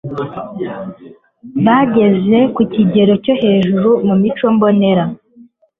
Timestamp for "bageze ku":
1.65-2.61